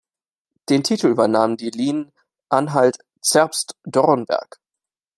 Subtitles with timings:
[0.69, 2.11] Den Titel übernahm die Line
[2.49, 4.59] Anhalt-Zerbst-Dornberg.